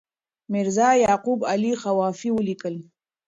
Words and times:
میرزا 0.51 0.89
یعقوب 1.03 1.39
علي 1.51 1.71
خوافي 1.81 2.29
ولیکل. 2.33 2.75